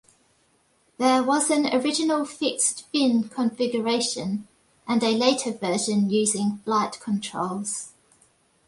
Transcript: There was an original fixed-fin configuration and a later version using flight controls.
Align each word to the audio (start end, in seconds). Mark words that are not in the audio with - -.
There 0.97 1.21
was 1.21 1.51
an 1.51 1.67
original 1.75 2.25
fixed-fin 2.25 3.29
configuration 3.29 4.47
and 4.87 5.03
a 5.03 5.11
later 5.11 5.51
version 5.51 6.09
using 6.09 6.57
flight 6.65 6.99
controls. 6.99 7.91